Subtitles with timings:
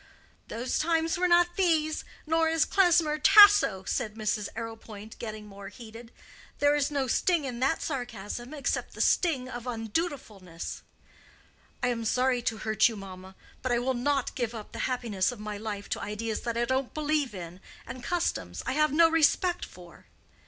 [0.47, 4.49] "Those times were not these, nor is Klesmer Tasso," said Mrs.
[4.55, 6.11] Arrowpoint, getting more heated.
[6.57, 10.81] "There is no sting in that sarcasm, except the sting of undutifulness."
[11.83, 13.35] "I am sorry to hurt you, mamma.
[13.61, 16.65] But I will not give up the happiness of my life to ideas that I
[16.65, 20.07] don't believe in and customs I have no respect for."